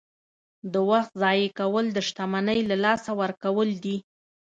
[0.73, 3.97] •د وخت ضایع کول د شتمنۍ له لاسه ورکول دي.